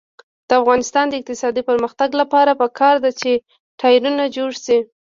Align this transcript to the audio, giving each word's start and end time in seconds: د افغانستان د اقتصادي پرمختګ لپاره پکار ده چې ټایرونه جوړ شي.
د 0.47 0.49
افغانستان 0.61 1.05
د 1.09 1.13
اقتصادي 1.19 1.61
پرمختګ 1.69 2.09
لپاره 2.21 2.59
پکار 2.61 2.95
ده 3.03 3.11
چې 3.21 3.31
ټایرونه 3.79 4.23
جوړ 4.35 4.51
شي. 4.65 4.77